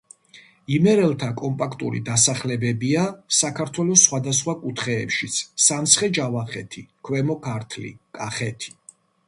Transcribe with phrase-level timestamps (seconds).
[0.75, 3.03] იმერელთა კომპაქტური დასახლებებია
[3.41, 5.37] საქართველოს სხვა კუთხეებშიც:
[5.69, 8.79] სამცხე-ჯავახეთი, ქვემო ქართლი, კახეთი.